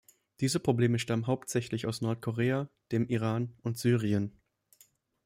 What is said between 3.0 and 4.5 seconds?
Iran und Syrien.